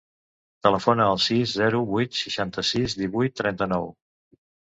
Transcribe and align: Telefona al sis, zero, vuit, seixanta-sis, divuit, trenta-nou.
Telefona 0.67 1.03
al 1.09 1.19
sis, 1.25 1.51
zero, 1.59 1.81
vuit, 1.91 2.17
seixanta-sis, 2.21 2.97
divuit, 3.05 3.37
trenta-nou. 3.43 3.87